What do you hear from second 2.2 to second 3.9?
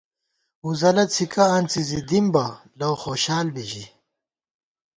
بہ لؤ خوشال بی ژِی